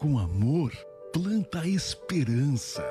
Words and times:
Com 0.00 0.18
amor, 0.18 0.72
planta 1.12 1.68
esperança. 1.68 2.82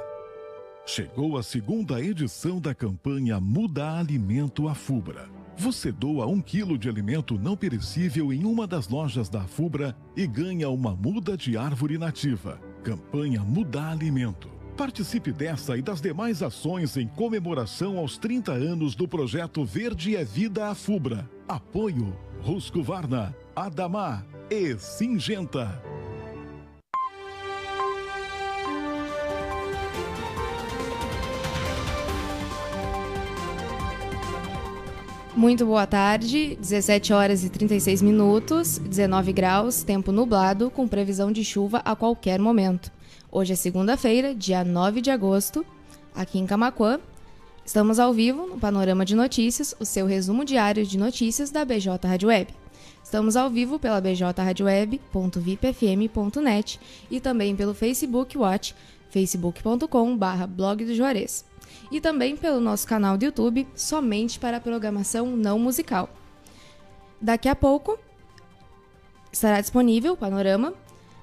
Chegou 0.86 1.40
a 1.40 1.42
segunda 1.42 2.00
edição 2.00 2.62
da 2.62 2.76
campanha 2.76 3.40
Muda 3.40 3.98
Alimento 3.98 4.68
Afubra. 4.68 5.28
Você 5.58 5.92
doa 5.92 6.28
um 6.28 6.40
quilo 6.40 6.78
de 6.78 6.88
alimento 6.88 7.36
não 7.40 7.58
perecível 7.58 8.32
em 8.32 8.46
uma 8.46 8.68
das 8.68 8.88
lojas 8.90 9.28
da 9.28 9.42
Afubra 9.42 9.98
e 10.16 10.28
ganha 10.28 10.70
uma 10.70 10.96
muda 10.96 11.36
de 11.36 11.58
árvore 11.58 11.98
nativa. 11.98 12.62
Campanha 12.84 13.42
Muda 13.42 13.90
Alimento. 13.90 14.48
Participe 14.78 15.32
dessa 15.32 15.76
e 15.76 15.82
das 15.82 16.00
demais 16.00 16.44
ações 16.44 16.96
em 16.96 17.08
comemoração 17.08 17.98
aos 17.98 18.20
30 18.20 18.52
anos 18.52 18.94
do 18.94 19.08
projeto 19.08 19.66
Verde 19.66 20.16
é 20.16 20.24
Vida 20.24 20.68
Afubra. 20.68 21.28
Apoio 21.48 22.16
Ruscovarna, 22.44 23.36
Adamar 23.56 24.24
e 24.52 24.78
Singenta. 24.78 25.89
Muito 35.40 35.66
boa 35.66 35.88
tarde, 35.88 36.58
17 36.60 37.14
horas 37.14 37.46
e 37.46 37.50
36 37.50 38.02
minutos, 38.02 38.78
19 38.78 39.32
graus, 39.32 39.84
tempo 39.84 40.12
nublado, 40.12 40.70
com 40.70 40.86
previsão 40.86 41.32
de 41.32 41.46
chuva 41.46 41.82
a 41.86 41.96
qualquer 41.96 42.42
momento. 42.42 42.92
Hoje 43.32 43.54
é 43.54 43.56
segunda-feira, 43.56 44.36
dia 44.36 44.66
9 44.66 45.00
de 45.00 45.10
agosto, 45.10 45.66
aqui 46.14 46.40
em 46.40 46.46
Camacuã. 46.46 47.00
Estamos 47.66 48.00
ao 48.00 48.12
vivo 48.12 48.48
no 48.48 48.60
Panorama 48.60 49.06
de 49.06 49.16
Notícias, 49.16 49.74
o 49.80 49.86
seu 49.86 50.06
resumo 50.06 50.44
diário 50.44 50.86
de 50.86 50.98
notícias 50.98 51.50
da 51.50 51.64
BJ 51.64 52.06
Rádio 52.06 52.28
Web. 52.28 52.54
Estamos 53.02 53.38
ao 53.38 53.50
vivo 53.50 53.80
pela 53.80 54.02
bjradioweb.vipfm.net 54.02 56.80
e 57.10 57.22
também 57.22 57.56
pelo 57.56 57.74
Facebook 57.74 58.38
Watch, 58.38 58.76
facebook.com.br 59.10 60.48
blog 60.50 60.84
do 60.84 60.94
Juarez 60.94 61.48
e 61.92 62.00
também 62.00 62.36
pelo 62.36 62.60
nosso 62.60 62.88
canal 62.88 63.18
do 63.18 63.26
YouTube, 63.26 63.68
somente 63.76 64.40
para 64.40 64.60
programação 64.60 65.36
não 65.36 65.60
musical. 65.60 66.10
Daqui 67.22 67.50
a 67.50 67.56
pouco 67.56 67.98
estará 69.32 69.60
disponível 69.60 70.14
o 70.14 70.18
panorama 70.18 70.74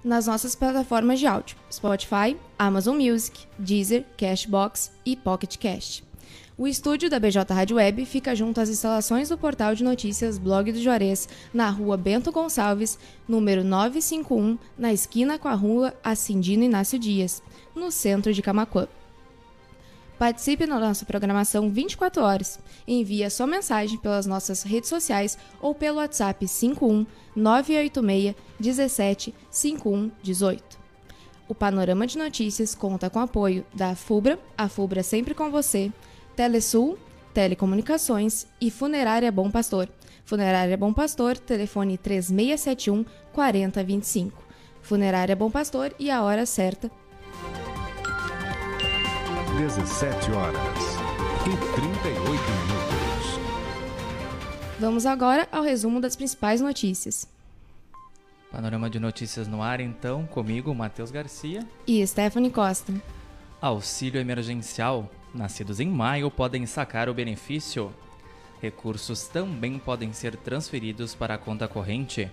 nas 0.05 0.27
nossas 0.27 0.55
plataformas 0.55 1.19
de 1.19 1.27
áudio: 1.27 1.56
Spotify, 1.70 2.36
Amazon 2.58 2.97
Music, 2.97 3.47
Deezer, 3.58 4.05
Cashbox 4.16 4.92
e 5.05 5.16
Pocket 5.16 5.56
Cast. 5.56 6.06
O 6.58 6.66
estúdio 6.66 7.10
da 7.10 7.20
BJ 7.20 7.53
Rádio 7.53 7.77
Web 7.77 8.06
fica 8.06 8.34
junto 8.34 8.62
às 8.62 8.70
instalações 8.70 9.28
do 9.28 9.36
portal 9.36 9.75
de 9.75 9.84
notícias 9.84 10.38
Blog 10.38 10.72
do 10.72 10.81
Juarez, 10.81 11.28
na 11.53 11.69
rua 11.69 11.98
Bento 11.98 12.33
Gonçalves, 12.33 12.98
número 13.28 13.62
951, 13.62 14.58
na 14.78 14.91
esquina 14.91 15.38
com 15.38 15.48
a 15.48 15.55
rua 15.55 15.92
Acindino 16.03 16.64
Inácio 16.64 16.98
Dias, 16.98 17.42
no 17.75 17.91
centro 17.91 18.33
de 18.33 18.41
Camacuã. 18.41 18.88
Participe 20.19 20.66
da 20.66 20.81
nossa 20.81 21.04
programação 21.04 21.71
24 21.71 22.22
horas. 22.22 22.59
Envie 22.88 23.22
a 23.22 23.28
sua 23.28 23.47
mensagem 23.47 23.99
pelas 23.99 24.25
nossas 24.25 24.62
redes 24.62 24.88
sociais 24.88 25.37
ou 25.60 25.75
pelo 25.75 25.99
WhatsApp 25.99 26.49
51 26.49 27.06
986 27.34 28.34
17 28.59 29.34
51 29.50 30.10
18. 30.22 30.78
O 31.49 31.55
Panorama 31.55 32.06
de 32.06 32.16
Notícias 32.16 32.75
conta 32.75 33.10
com 33.10 33.21
apoio 33.21 33.65
da 33.75 33.94
FUBRA, 33.94 34.38
a 34.56 34.69
FUBRA 34.69 35.03
sempre 35.03 35.34
com 35.34 35.50
você, 35.50 35.93
Telesul, 36.34 36.99
Telecomunicações 37.32 38.47
e 38.59 38.71
Funerária 38.71 39.31
Bom 39.31 39.50
Pastor. 39.50 39.88
Funerária 40.25 40.76
Bom 40.76 40.93
Pastor, 40.93 41.37
telefone 41.37 41.99
3671 41.99 43.05
4025. 43.32 44.43
Funerária 44.81 45.37
Bom 45.37 45.50
Pastor 45.50 45.94
e 45.99 46.10
a 46.10 46.22
hora 46.22 46.47
certa, 46.47 46.91
17 49.56 50.33
horas 50.33 50.61
e 51.47 51.81
38 51.81 52.28
minutos. 52.28 53.41
Vamos 54.78 55.06
agora 55.06 55.49
ao 55.50 55.62
resumo 55.62 55.99
das 55.99 56.15
principais 56.15 56.61
notícias. 56.61 57.27
Panorama 58.53 58.91
de 58.91 59.00
notícias 59.00 59.49
no 59.49 59.62
ar, 59.62 59.81
então, 59.81 60.27
comigo, 60.27 60.75
Matheus 60.75 61.11
Garcia. 61.11 61.67
E 61.87 62.06
Stephanie 62.06 62.50
Costa. 62.50 62.93
Auxílio 63.59 64.21
emergencial. 64.21 65.11
Nascidos 65.33 65.81
em 65.81 65.88
maio 65.88 66.31
podem 66.31 66.67
sacar 66.67 67.09
o 67.09 67.15
benefício. 67.15 67.91
Recursos 68.61 69.27
também 69.27 69.78
podem 69.78 70.12
ser 70.12 70.37
transferidos 70.37 71.15
para 71.15 71.37
a 71.37 71.38
conta 71.38 71.67
corrente. 71.67 72.31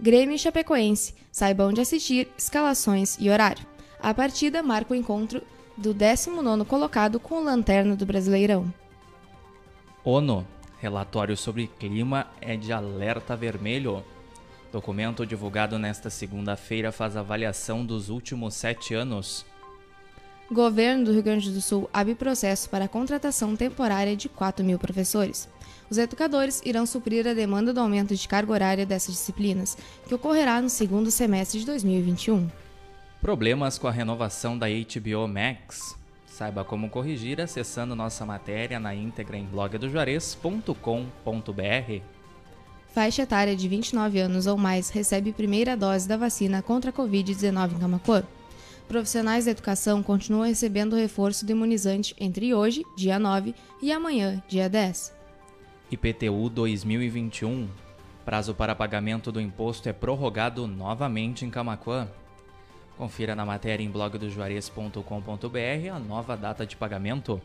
Grêmio 0.00 0.38
Chapecoense. 0.38 1.14
Saiba 1.30 1.66
onde 1.66 1.82
assistir, 1.82 2.32
escalações 2.38 3.18
e 3.20 3.28
horário. 3.28 3.66
A 4.00 4.14
partida 4.14 4.62
marca 4.62 4.94
o 4.94 4.96
encontro 4.96 5.42
do 5.82 5.92
19º 5.92 6.64
colocado 6.64 7.18
com 7.18 7.34
o 7.34 7.44
Lanterna 7.44 7.96
do 7.96 8.06
Brasileirão. 8.06 8.72
ONU. 10.04 10.46
Relatório 10.78 11.36
sobre 11.36 11.66
clima 11.66 12.26
é 12.40 12.56
de 12.56 12.72
alerta 12.72 13.36
vermelho. 13.36 14.02
Documento 14.72 15.26
divulgado 15.26 15.78
nesta 15.78 16.08
segunda-feira 16.08 16.90
faz 16.90 17.16
avaliação 17.16 17.84
dos 17.84 18.08
últimos 18.08 18.54
sete 18.54 18.94
anos. 18.94 19.44
Governo 20.50 21.04
do 21.04 21.12
Rio 21.12 21.22
Grande 21.22 21.50
do 21.50 21.60
Sul 21.60 21.88
abre 21.92 22.14
processo 22.14 22.68
para 22.68 22.86
a 22.86 22.88
contratação 22.88 23.54
temporária 23.54 24.16
de 24.16 24.28
4 24.28 24.64
mil 24.64 24.78
professores. 24.78 25.48
Os 25.88 25.98
educadores 25.98 26.60
irão 26.64 26.84
suprir 26.84 27.26
a 27.26 27.34
demanda 27.34 27.72
do 27.72 27.80
aumento 27.80 28.14
de 28.14 28.28
carga 28.28 28.52
horária 28.52 28.86
dessas 28.86 29.14
disciplinas, 29.14 29.76
que 30.06 30.14
ocorrerá 30.14 30.60
no 30.60 30.68
segundo 30.68 31.10
semestre 31.10 31.60
de 31.60 31.66
2021. 31.66 32.48
Problemas 33.22 33.78
com 33.78 33.86
a 33.86 33.92
renovação 33.92 34.58
da 34.58 34.66
HBO 34.66 35.28
Max? 35.28 35.96
Saiba 36.26 36.64
como 36.64 36.90
corrigir 36.90 37.40
acessando 37.40 37.94
nossa 37.94 38.26
matéria 38.26 38.80
na 38.80 38.92
íntegra 38.96 39.36
em 39.36 39.44
blogdojuarez.com.br. 39.44 42.02
Faixa 42.92 43.22
etária 43.22 43.54
de 43.54 43.68
29 43.68 44.18
anos 44.18 44.48
ou 44.48 44.58
mais 44.58 44.90
recebe 44.90 45.32
primeira 45.32 45.76
dose 45.76 46.08
da 46.08 46.16
vacina 46.16 46.60
contra 46.62 46.90
a 46.90 46.92
Covid-19 46.92 47.76
em 47.76 47.78
Camacuã. 47.78 48.24
Profissionais 48.88 49.44
da 49.44 49.52
educação 49.52 50.02
continuam 50.02 50.48
recebendo 50.48 50.96
reforço 50.96 51.46
do 51.46 51.52
imunizante 51.52 52.16
entre 52.18 52.52
hoje, 52.52 52.82
dia 52.96 53.20
9, 53.20 53.54
e 53.80 53.92
amanhã, 53.92 54.42
dia 54.48 54.68
10. 54.68 55.14
IPTU 55.92 56.48
2021. 56.48 57.68
Prazo 58.24 58.52
para 58.52 58.74
pagamento 58.74 59.30
do 59.30 59.40
imposto 59.40 59.88
é 59.88 59.92
prorrogado 59.92 60.66
novamente 60.66 61.44
em 61.44 61.50
Camacuã. 61.50 62.08
Confira 62.96 63.34
na 63.34 63.44
matéria 63.44 63.82
em 63.82 63.90
blogdojuarez.com.br 63.90 65.90
a 65.92 65.98
nova 65.98 66.36
data 66.36 66.66
de 66.66 66.76
pagamento. 66.76 67.40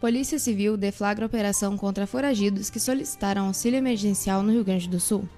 Polícia 0.00 0.38
Civil 0.38 0.76
deflagra 0.76 1.26
operação 1.26 1.76
contra 1.76 2.06
foragidos 2.06 2.70
que 2.70 2.78
solicitaram 2.78 3.46
auxílio 3.46 3.78
emergencial 3.78 4.42
no 4.42 4.52
Rio 4.52 4.64
Grande 4.64 4.88
do 4.88 5.00
Sul. 5.00 5.28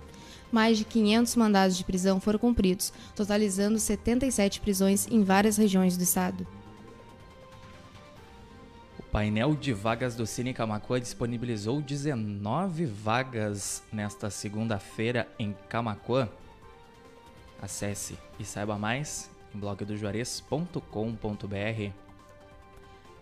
Mais 0.53 0.77
de 0.77 0.85
500 0.85 1.37
mandados 1.37 1.77
de 1.77 1.85
prisão 1.85 2.21
foram 2.21 2.39
cumpridos, 2.39 2.93
totalizando 3.15 3.79
77 3.79 4.61
prisões 4.61 5.07
em 5.11 5.23
várias 5.23 5.57
regiões 5.57 5.97
do 5.97 6.03
estado. 6.03 6.47
O 8.99 9.03
painel 9.03 9.55
de 9.55 9.73
vagas 9.73 10.15
do 10.15 10.27
Cine 10.27 10.53
Camacuã 10.53 11.01
disponibilizou 11.01 11.81
19 11.81 12.85
vagas 12.85 13.83
nesta 13.93 14.29
segunda-feira 14.29 15.29
em 15.39 15.55
Camacuã. 15.69 16.29
Acesse 17.61 18.17
e 18.39 18.45
saiba 18.45 18.79
mais 18.79 19.31
em 19.55 19.59
blogdojuarez.com.br. 19.59 21.93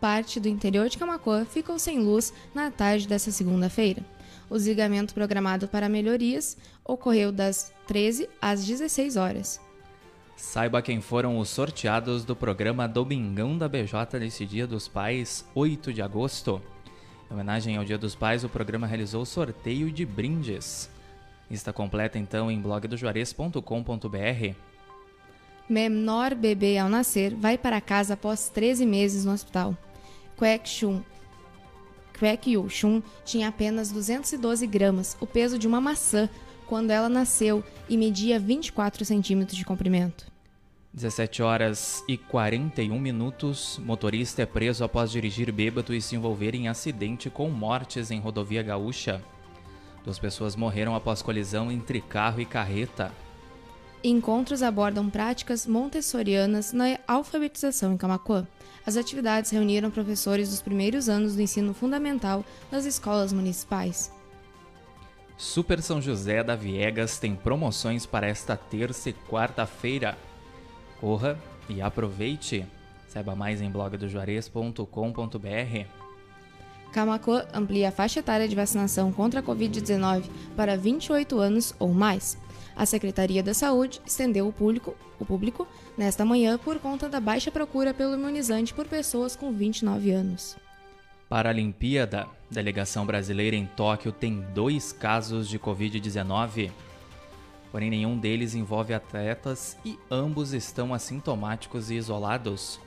Parte 0.00 0.38
do 0.38 0.49
interior 0.49 0.88
de 0.88 0.96
Camacuã 0.96 1.44
ficou 1.44 1.79
sem 1.79 1.99
luz 1.99 2.32
na 2.55 2.70
tarde 2.70 3.08
dessa 3.08 3.32
segunda-feira. 3.32 4.02
O 4.49 4.56
desligamento 4.56 5.12
programado 5.12 5.67
para 5.67 5.88
melhorias 5.88 6.56
ocorreu 6.85 7.32
das 7.32 7.73
13 7.87 8.29
às 8.40 8.64
16 8.64 9.17
horas. 9.17 9.61
Saiba 10.37 10.81
quem 10.81 11.00
foram 11.00 11.38
os 11.38 11.49
sorteados 11.49 12.25
do 12.25 12.37
programa 12.37 12.87
Domingão 12.87 13.58
da 13.58 13.69
BJ 13.69 14.20
nesse 14.20 14.46
Dia 14.46 14.69
dos 14.69 14.87
Pais, 14.87 15.44
8 15.52 15.93
de 15.93 16.00
agosto. 16.00 16.62
Em 17.29 17.34
homenagem 17.34 17.76
ao 17.76 17.84
Dia 17.84 17.99
dos 17.99 18.14
Pais, 18.14 18.44
o 18.44 18.49
programa 18.49 18.87
realizou 18.87 19.26
sorteio 19.26 19.91
de 19.91 20.06
brindes. 20.06 20.88
Está 21.50 21.72
completa 21.72 22.18
então 22.18 22.50
em 22.50 22.60
blogdojuarez.com.br. 22.60 24.54
Menor 25.68 26.34
bebê 26.34 26.78
ao 26.78 26.88
nascer 26.88 27.34
vai 27.34 27.58
para 27.58 27.80
casa 27.80 28.14
após 28.14 28.48
13 28.48 28.86
meses 28.86 29.24
no 29.24 29.32
hospital. 29.32 29.76
Kwek 30.36 30.68
Shun 30.68 31.02
Kwek 32.18 32.50
Yu 32.50 32.68
Shun 32.68 33.02
tinha 33.24 33.48
apenas 33.48 33.92
212 33.92 34.66
gramas, 34.66 35.16
o 35.20 35.26
peso 35.26 35.58
de 35.58 35.68
uma 35.68 35.80
maçã, 35.80 36.28
quando 36.66 36.90
ela 36.90 37.08
nasceu 37.08 37.62
e 37.88 37.96
media 37.96 38.38
24 38.38 39.04
centímetros 39.04 39.56
de 39.56 39.64
comprimento. 39.64 40.26
17 40.92 41.42
horas 41.42 42.02
e 42.08 42.16
41 42.16 42.98
minutos. 42.98 43.78
Motorista 43.84 44.42
é 44.42 44.46
preso 44.46 44.82
após 44.82 45.10
dirigir 45.10 45.52
bêbado 45.52 45.94
e 45.94 46.02
se 46.02 46.16
envolver 46.16 46.54
em 46.54 46.66
acidente 46.66 47.30
com 47.30 47.48
mortes 47.50 48.10
em 48.10 48.18
rodovia 48.18 48.62
gaúcha. 48.62 49.22
Duas 50.08 50.19
pessoas 50.19 50.56
morreram 50.56 50.94
após 50.94 51.20
colisão 51.20 51.70
entre 51.70 52.00
carro 52.00 52.40
e 52.40 52.46
carreta. 52.46 53.12
Encontros 54.02 54.62
abordam 54.62 55.10
práticas 55.10 55.66
montessorianas 55.66 56.72
na 56.72 56.99
alfabetização 57.06 57.93
em 57.93 57.99
Camacuã. 57.99 58.49
As 58.87 58.96
atividades 58.96 59.50
reuniram 59.50 59.90
professores 59.90 60.49
dos 60.49 60.62
primeiros 60.62 61.10
anos 61.10 61.37
do 61.37 61.43
ensino 61.43 61.75
fundamental 61.75 62.43
das 62.70 62.87
escolas 62.87 63.34
municipais. 63.34 64.10
Super 65.37 65.82
São 65.82 66.00
José 66.00 66.43
da 66.43 66.56
Viegas 66.56 67.19
tem 67.19 67.37
promoções 67.37 68.06
para 68.06 68.26
esta 68.26 68.56
terça 68.56 69.10
e 69.10 69.12
quarta-feira. 69.12 70.16
Corra 70.99 71.38
e 71.69 71.82
aproveite! 71.82 72.64
Saiba 73.08 73.37
mais 73.37 73.60
em 73.60 73.70
blogdojuarez.com.br. 73.70 75.97
Camacuã 76.98 77.44
amplia 77.54 77.90
a 77.90 77.92
faixa 77.92 78.18
etária 78.18 78.48
de 78.48 78.56
vacinação 78.56 79.12
contra 79.12 79.38
a 79.38 79.42
Covid-19 79.42 80.24
para 80.56 80.76
28 80.76 81.38
anos 81.38 81.72
ou 81.78 81.94
mais. 81.94 82.36
A 82.74 82.84
Secretaria 82.84 83.40
da 83.40 83.54
Saúde 83.54 84.00
estendeu 84.04 84.48
o 84.48 84.52
público, 84.52 84.96
o 85.16 85.24
público 85.24 85.64
nesta 85.96 86.24
manhã 86.24 86.58
por 86.58 86.80
conta 86.80 87.08
da 87.08 87.20
baixa 87.20 87.52
procura 87.52 87.94
pelo 87.94 88.14
imunizante 88.14 88.74
por 88.74 88.88
pessoas 88.88 89.36
com 89.36 89.52
29 89.52 90.10
anos. 90.10 90.56
Paralimpíada. 91.28 92.26
Delegação 92.50 93.06
brasileira 93.06 93.54
em 93.54 93.66
Tóquio 93.66 94.10
tem 94.10 94.44
dois 94.52 94.90
casos 94.92 95.48
de 95.48 95.56
Covid-19. 95.56 96.72
Porém, 97.70 97.90
nenhum 97.90 98.18
deles 98.18 98.56
envolve 98.56 98.92
atletas 98.92 99.76
e 99.84 99.96
ambos 100.10 100.52
estão 100.52 100.92
assintomáticos 100.92 101.92
e 101.92 101.94
isolados. 101.94 102.80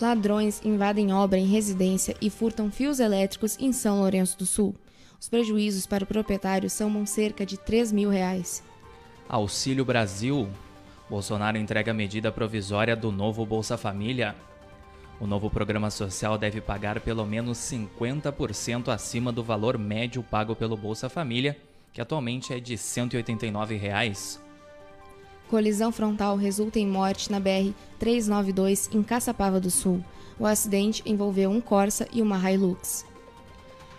Ladrões 0.00 0.60
invadem 0.62 1.12
obra 1.12 1.38
em 1.38 1.46
residência 1.46 2.14
e 2.20 2.28
furtam 2.28 2.70
fios 2.70 3.00
elétricos 3.00 3.56
em 3.58 3.72
São 3.72 4.00
Lourenço 4.00 4.36
do 4.36 4.44
Sul. 4.44 4.74
Os 5.18 5.26
prejuízos 5.28 5.86
para 5.86 6.04
o 6.04 6.06
proprietário 6.06 6.68
somam 6.68 7.06
cerca 7.06 7.46
de 7.46 7.56
3 7.56 7.92
mil 7.92 8.10
reais. 8.10 8.62
Auxílio 9.26 9.84
Brasil. 9.84 10.48
Bolsonaro 11.08 11.56
entrega 11.56 11.94
medida 11.94 12.30
provisória 12.30 12.94
do 12.94 13.10
novo 13.10 13.46
Bolsa 13.46 13.78
Família. 13.78 14.36
O 15.18 15.26
novo 15.26 15.48
programa 15.48 15.90
social 15.90 16.36
deve 16.36 16.60
pagar 16.60 17.00
pelo 17.00 17.24
menos 17.24 17.56
50% 17.56 18.88
acima 18.88 19.32
do 19.32 19.42
valor 19.42 19.78
médio 19.78 20.22
pago 20.22 20.54
pelo 20.54 20.76
Bolsa 20.76 21.08
Família, 21.08 21.56
que 21.90 22.02
atualmente 22.02 22.52
é 22.52 22.60
de 22.60 22.76
189 22.76 23.76
reais. 23.76 24.44
Colisão 25.48 25.92
frontal 25.92 26.36
resulta 26.36 26.78
em 26.78 26.86
morte 26.86 27.30
na 27.30 27.38
BR 27.38 27.72
392 27.98 28.90
em 28.92 29.02
Caçapava 29.02 29.60
do 29.60 29.70
Sul. 29.70 30.04
O 30.38 30.46
acidente 30.46 31.02
envolveu 31.06 31.50
um 31.50 31.60
Corsa 31.60 32.08
e 32.12 32.20
uma 32.20 32.38
Hilux. 32.38 33.06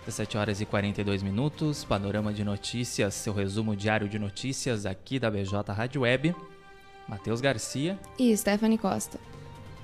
17 0.05 0.37
horas 0.37 0.61
e 0.61 0.65
42 0.65 1.23
minutos, 1.23 1.83
panorama 1.83 2.33
de 2.33 2.43
notícias, 2.43 3.13
seu 3.13 3.33
resumo 3.33 3.75
diário 3.75 4.07
de 4.07 4.19
notícias 4.19 4.85
aqui 4.85 5.19
da 5.19 5.29
BJ 5.31 5.73
Rádio 5.73 6.01
Web. 6.01 6.35
Matheus 7.07 7.39
Garcia 7.39 7.97
e 8.19 8.35
Stephanie 8.35 8.77
Costa. 8.77 9.17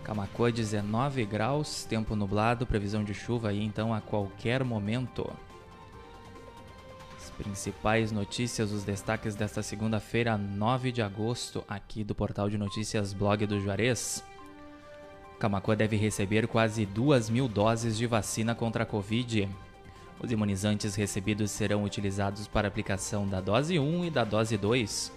Camacoa 0.03 0.51
19 0.51 1.25
graus, 1.25 1.85
tempo 1.85 2.13
nublado, 2.15 2.65
previsão 2.65 3.05
de 3.05 3.13
chuva 3.13 3.49
aí 3.49 3.63
então 3.63 3.93
a 3.93 4.01
qualquer 4.01 4.63
momento. 4.63 5.29
Principais 7.37 8.11
notícias, 8.11 8.71
os 8.71 8.83
destaques 8.83 9.33
desta 9.33 9.63
segunda-feira, 9.63 10.37
9 10.37 10.91
de 10.91 11.01
agosto, 11.01 11.63
aqui 11.67 12.03
do 12.03 12.13
portal 12.13 12.47
de 12.47 12.57
notícias 12.57 13.11
Blog 13.11 13.45
do 13.47 13.59
Juarez. 13.59 14.23
Camacoa 15.39 15.75
deve 15.75 15.97
receber 15.97 16.47
quase 16.47 16.85
2 16.85 17.29
mil 17.29 17.47
doses 17.47 17.97
de 17.97 18.05
vacina 18.05 18.53
contra 18.53 18.83
a 18.83 18.85
Covid. 18.85 19.49
Os 20.21 20.31
imunizantes 20.31 20.95
recebidos 20.95 21.49
serão 21.51 21.83
utilizados 21.83 22.47
para 22.47 22.67
aplicação 22.67 23.27
da 23.27 23.41
dose 23.41 23.79
1 23.79 24.05
e 24.05 24.09
da 24.11 24.23
dose 24.23 24.55
2. 24.55 25.11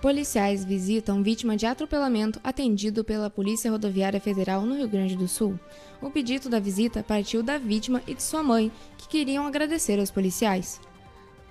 Policiais 0.00 0.64
visitam 0.64 1.22
vítima 1.24 1.56
de 1.56 1.66
atropelamento 1.66 2.38
atendido 2.44 3.02
pela 3.02 3.28
Polícia 3.28 3.70
Rodoviária 3.70 4.20
Federal 4.20 4.62
no 4.62 4.76
Rio 4.76 4.88
Grande 4.88 5.16
do 5.16 5.26
Sul. 5.26 5.58
O 6.00 6.10
pedido 6.10 6.48
da 6.48 6.60
visita 6.60 7.02
partiu 7.02 7.42
da 7.42 7.58
vítima 7.58 8.00
e 8.06 8.14
de 8.14 8.22
sua 8.22 8.42
mãe, 8.42 8.70
que 8.96 9.08
queriam 9.08 9.44
agradecer 9.44 9.98
aos 9.98 10.12
policiais. 10.12 10.80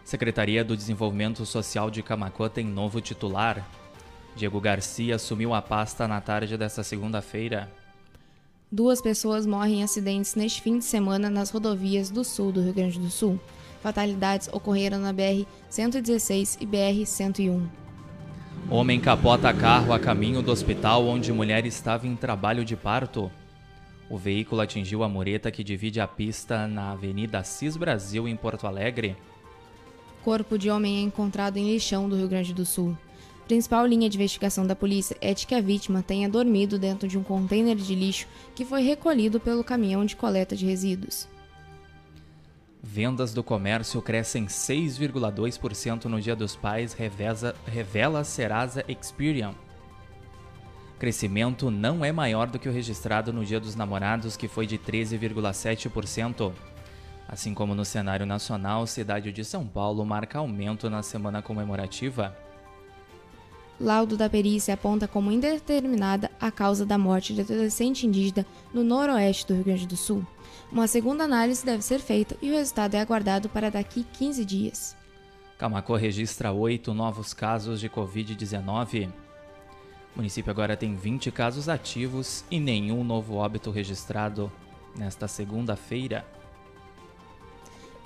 Secretaria 0.07 0.63
do 0.63 0.77
Desenvolvimento 0.77 1.45
Social 1.45 1.92
de 1.92 2.01
Camacuã 2.01 2.48
tem 2.48 2.65
novo 2.65 3.01
titular. 3.01 3.69
Diego 4.38 4.62
Garcia 4.62 5.15
assumiu 5.15 5.54
a 5.54 5.62
pasta 5.62 6.07
na 6.07 6.21
tarde 6.21 6.56
desta 6.56 6.81
segunda-feira. 6.81 7.69
Duas 8.71 9.01
pessoas 9.01 9.45
morrem 9.45 9.81
em 9.81 9.83
acidentes 9.83 10.33
neste 10.33 10.62
fim 10.62 10.80
de 10.80 10.86
semana 10.86 11.30
nas 11.30 11.50
rodovias 11.50 12.09
do 12.09 12.24
sul 12.24 12.54
do 12.54 12.62
Rio 12.62 12.74
Grande 12.74 12.98
do 12.98 13.09
Sul. 13.09 13.38
Fatalidades 13.83 14.48
ocorreram 14.54 14.98
na 14.98 15.13
BR-116 15.13 16.57
e 16.62 16.65
BR-101. 16.65 17.68
Homem 18.69 19.01
capota 19.01 19.54
carro 19.54 19.92
a 19.92 20.00
caminho 20.00 20.42
do 20.42 20.54
hospital 20.54 21.06
onde 21.06 21.33
mulher 21.33 21.65
estava 21.65 22.07
em 22.07 22.15
trabalho 22.15 22.63
de 22.63 22.77
parto. 22.77 23.30
O 24.09 24.18
veículo 24.18 24.62
atingiu 24.62 25.04
a 25.04 25.09
mureta 25.09 25.51
que 25.51 25.65
divide 25.65 26.00
a 26.00 26.07
pista 26.07 26.65
na 26.65 26.92
Avenida 26.92 27.44
Cis 27.44 27.75
Brasil, 27.75 28.25
em 28.25 28.38
Porto 28.38 28.65
Alegre. 28.65 29.18
Corpo 30.28 30.58
de 30.58 30.70
homem 30.70 30.98
é 30.98 31.02
encontrado 31.04 31.56
em 31.56 31.72
lixão 31.72 32.10
do 32.10 32.18
Rio 32.18 32.28
Grande 32.28 32.54
do 32.54 32.66
Sul 32.66 32.98
principal 33.48 33.86
linha 33.86 34.10
de 34.10 34.18
investigação 34.18 34.68
da 34.68 34.76
polícia 34.76 35.16
é 35.22 35.34
de 35.34 35.48
que 35.48 35.56
a 35.56 35.62
vítima 35.62 36.04
tenha 36.04 36.28
dormido 36.28 36.78
dentro 36.78 37.08
de 37.08 37.18
um 37.18 37.24
container 37.24 37.78
de 37.78 37.96
lixo 37.96 38.28
que 38.54 38.66
foi 38.66 38.82
recolhido 38.82 39.40
pelo 39.40 39.64
caminhão 39.64 40.04
de 40.04 40.18
coleta 40.18 40.54
de 40.54 40.66
resíduos. 40.66 41.30
Vendas 42.84 43.34
do 43.34 43.42
comércio 43.42 44.02
crescem 44.02 44.48
6,2% 44.48 46.04
no 46.04 46.20
Dia 46.20 46.36
dos 46.36 46.58
Pais, 46.58 46.92
reveza, 46.92 47.56
revela 47.66 48.26
Serasa 48.26 48.84
Experian. 48.86 49.56
Crescimento 51.00 51.72
não 51.72 52.04
é 52.04 52.12
maior 52.12 52.48
do 52.48 52.60
que 52.60 52.68
o 52.68 52.74
registrado 52.74 53.31
no 53.31 53.46
Dia 53.46 53.62
dos 53.62 53.76
Namorados, 53.76 54.36
que 54.36 54.50
foi 54.50 54.68
de 54.68 54.78
13,7%. 54.78 56.52
Assim 57.28 57.54
como 57.54 57.76
no 57.76 57.84
cenário 57.84 58.26
nacional, 58.26 58.88
cidade 58.88 59.31
de 59.34 59.44
São 59.44 59.68
Paulo 59.68 60.06
marca 60.06 60.40
aumento 60.40 60.90
na 60.90 61.04
semana 61.04 61.42
comemorativa. 61.42 62.36
Laudo 63.80 64.18
da 64.18 64.30
perícia 64.30 64.74
aponta 64.74 65.07
como 65.07 65.31
indeterminada 65.31 66.31
a 66.40 66.50
causa 66.50 66.86
da 66.86 66.98
morte 66.98 67.34
de 67.34 67.42
adolescente 67.42 68.07
indígena 68.07 68.46
no 68.74 68.84
noroeste 68.84 69.46
do 69.46 69.54
Rio 69.56 69.66
Grande 69.66 69.86
do 69.86 69.98
Sul. 69.98 70.26
Uma 70.72 70.88
segunda 70.88 71.26
análise 71.26 71.66
deve 71.66 71.84
ser 71.84 72.00
feita 72.00 72.36
e 72.42 72.50
o 72.50 72.56
resultado 72.56 72.96
é 72.96 73.02
aguardado 73.02 73.50
para 73.50 73.69
daqui 73.69 74.04
15 74.14 74.44
dias. 74.44 74.96
Camacô 75.57 75.96
registra 75.96 76.52
oito 76.52 76.94
novos 76.94 77.34
casos 77.34 77.80
de 77.80 77.90
Covid-19. 77.90 79.10
O 80.16 80.18
município 80.18 80.50
agora 80.50 80.76
tem 80.76 80.96
20 80.96 81.31
casos 81.31 81.69
ativos 81.69 82.44
e 82.50 82.60
nenhum 82.60 83.04
novo 83.04 83.36
óbito 83.36 83.69
registrado 83.69 84.52
nesta 84.98 85.28
segunda-feira. 85.28 86.26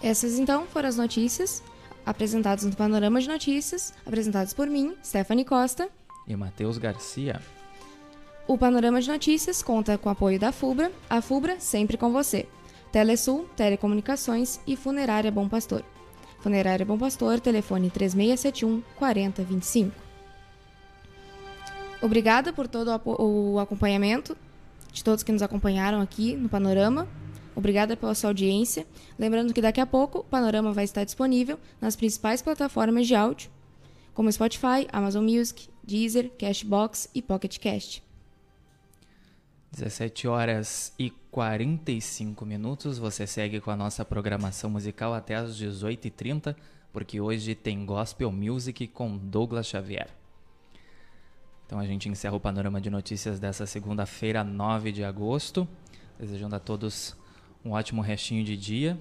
Essas 0.03 0.39
então 0.39 0.65
foram 0.65 0.89
as 0.89 0.97
notícias 0.97 1.63
apresentados 2.05 2.63
no 2.63 2.75
Panorama 2.75 3.21
de 3.21 3.27
Notícias, 3.27 3.93
apresentados 4.05 4.53
por 4.53 4.67
mim, 4.67 4.95
Stephanie 5.05 5.45
Costa 5.45 5.89
e 6.27 6.35
Matheus 6.35 6.77
Garcia. 6.77 7.39
O 8.47 8.57
Panorama 8.57 8.99
de 8.99 9.07
Notícias 9.07 9.61
conta 9.61 9.97
com 9.97 10.09
o 10.09 10.11
apoio 10.11 10.39
da 10.39 10.51
FUBRA, 10.51 10.91
a 11.09 11.21
FUBRA 11.21 11.59
sempre 11.59 11.97
com 11.97 12.11
você. 12.11 12.47
Telesul, 12.91 13.47
Telecomunicações 13.55 14.59
e 14.67 14.75
Funerária 14.75 15.31
Bom 15.31 15.47
Pastor. 15.47 15.83
Funerária 16.39 16.85
Bom 16.85 16.97
Pastor, 16.97 17.39
telefone 17.39 17.89
3671 17.89 18.81
4025. 18.97 19.95
Obrigada 22.01 22.51
por 22.51 22.67
todo 22.67 22.99
o 23.05 23.59
acompanhamento 23.59 24.35
de 24.91 25.03
todos 25.03 25.23
que 25.23 25.31
nos 25.31 25.43
acompanharam 25.43 26.01
aqui 26.01 26.35
no 26.35 26.49
Panorama. 26.49 27.07
Obrigada 27.55 27.97
pela 27.97 28.15
sua 28.15 28.29
audiência. 28.29 28.85
Lembrando 29.19 29.53
que 29.53 29.61
daqui 29.61 29.81
a 29.81 29.85
pouco 29.85 30.19
o 30.19 30.23
Panorama 30.23 30.71
vai 30.71 30.83
estar 30.83 31.03
disponível 31.03 31.59
nas 31.79 31.95
principais 31.95 32.41
plataformas 32.41 33.07
de 33.07 33.15
áudio, 33.15 33.49
como 34.13 34.31
Spotify, 34.31 34.87
Amazon 34.91 35.23
Music, 35.23 35.67
Deezer, 35.83 36.31
Cashbox 36.37 37.09
e 37.13 37.21
Pocket 37.21 37.57
Cast. 37.59 38.03
17 39.71 40.27
horas 40.27 40.93
e 40.99 41.09
45 41.31 42.45
minutos. 42.45 42.97
Você 42.97 43.25
segue 43.25 43.61
com 43.61 43.71
a 43.71 43.75
nossa 43.75 44.03
programação 44.03 44.69
musical 44.69 45.13
até 45.13 45.35
as 45.35 45.57
18h30, 45.57 46.55
porque 46.91 47.21
hoje 47.21 47.55
tem 47.55 47.85
Gospel 47.85 48.31
Music 48.31 48.87
com 48.87 49.17
Douglas 49.17 49.67
Xavier. 49.67 50.09
Então 51.65 51.79
a 51.79 51.85
gente 51.85 52.09
encerra 52.09 52.35
o 52.35 52.39
panorama 52.39 52.81
de 52.81 52.89
notícias 52.89 53.39
dessa 53.39 53.65
segunda-feira, 53.65 54.43
9 54.43 54.91
de 54.91 55.05
agosto. 55.05 55.65
Desejando 56.19 56.57
a 56.57 56.59
todos 56.59 57.15
um 57.63 57.71
ótimo 57.71 58.01
restinho 58.01 58.43
de 58.43 58.57
dia. 58.57 58.99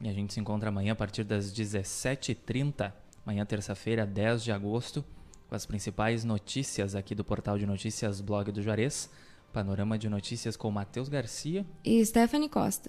E 0.00 0.08
a 0.08 0.12
gente 0.12 0.32
se 0.32 0.40
encontra 0.40 0.70
amanhã 0.70 0.92
a 0.92 0.96
partir 0.96 1.24
das 1.24 1.52
17h30, 1.52 2.92
amanhã 3.24 3.44
terça-feira, 3.44 4.06
10 4.06 4.42
de 4.42 4.52
agosto, 4.52 5.04
com 5.48 5.54
as 5.54 5.66
principais 5.66 6.24
notícias 6.24 6.94
aqui 6.94 7.14
do 7.14 7.24
portal 7.24 7.58
de 7.58 7.66
notícias 7.66 8.20
Blog 8.20 8.50
do 8.50 8.62
Juarez. 8.62 9.10
Panorama 9.52 9.98
de 9.98 10.08
notícias 10.08 10.56
com 10.56 10.70
Matheus 10.70 11.08
Garcia 11.08 11.66
e 11.84 12.04
Stephanie 12.06 12.48
Costa. 12.48 12.88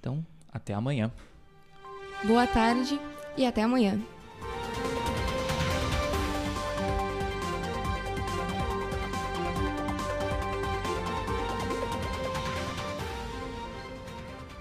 Então, 0.00 0.26
até 0.52 0.74
amanhã. 0.74 1.12
Boa 2.24 2.46
tarde 2.46 3.00
e 3.36 3.46
até 3.46 3.62
amanhã. 3.62 4.15